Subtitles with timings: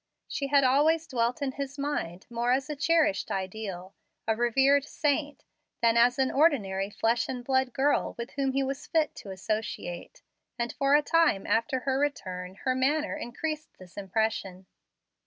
[0.27, 3.93] She had always dwelt in his mind, more as a cherished ideal,
[4.27, 5.43] a revered saint,
[5.83, 10.23] than as an ordinary flesh and blood girl with whom he was fit to associate,
[10.57, 14.65] and for a time after her return her manner increased this impression.